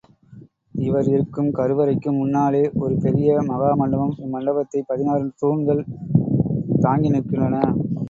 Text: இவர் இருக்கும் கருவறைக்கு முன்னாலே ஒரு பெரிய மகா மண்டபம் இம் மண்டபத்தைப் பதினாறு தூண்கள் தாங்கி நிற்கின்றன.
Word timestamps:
இவர் 0.79 1.07
இருக்கும் 1.07 1.49
கருவறைக்கு 1.51 2.09
முன்னாலே 2.11 2.71
ஒரு 2.79 2.97
பெரிய 2.97 3.37
மகா 3.43 3.69
மண்டபம் 3.75 4.17
இம் 4.17 4.33
மண்டபத்தைப் 4.33 4.87
பதினாறு 4.87 5.31
தூண்கள் 5.37 5.83
தாங்கி 6.81 7.11
நிற்கின்றன. 7.11 7.57